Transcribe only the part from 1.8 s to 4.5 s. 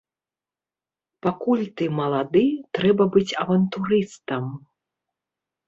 малады, трэба быць авантурыстам.